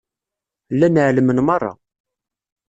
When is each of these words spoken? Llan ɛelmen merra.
Llan 0.73 0.95
ɛelmen 1.05 1.39
merra. 1.47 1.71